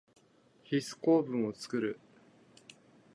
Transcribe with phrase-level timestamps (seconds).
[0.63, 1.99] ヒス構文をつくる。